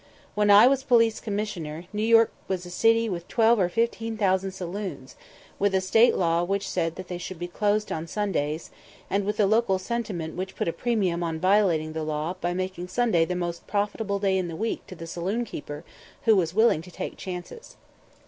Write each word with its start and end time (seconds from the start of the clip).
When 0.33 0.49
I 0.49 0.65
was 0.65 0.81
Police 0.81 1.19
Commissioner, 1.19 1.83
New 1.93 2.01
York 2.01 2.31
was 2.47 2.65
a 2.65 2.71
city 2.71 3.07
with 3.07 3.27
twelve 3.27 3.59
or 3.59 3.69
fifteen 3.69 4.17
thousand 4.17 4.49
saloons, 4.49 5.15
with 5.59 5.75
a 5.75 5.79
State 5.79 6.15
law 6.17 6.41
which 6.43 6.67
said 6.67 6.95
they 6.95 7.19
should 7.19 7.37
be 7.37 7.47
closed 7.47 7.91
on 7.91 8.07
Sundays, 8.07 8.71
and 9.11 9.23
with 9.25 9.39
a 9.39 9.45
local 9.45 9.77
sentiment 9.77 10.35
which 10.35 10.55
put 10.55 10.67
a 10.67 10.73
premium 10.73 11.21
on 11.21 11.39
violating 11.39 11.93
the 11.93 12.01
law 12.01 12.33
by 12.41 12.51
making 12.51 12.87
Sunday 12.87 13.25
the 13.25 13.35
most 13.35 13.67
profitable 13.67 14.17
day 14.17 14.39
in 14.39 14.47
the 14.47 14.55
week 14.55 14.87
to 14.87 14.95
the 14.95 15.05
saloon 15.05 15.45
keeper 15.45 15.83
who 16.25 16.35
was 16.35 16.51
willing 16.55 16.81
to 16.81 16.89
take 16.89 17.15
chances. 17.15 17.77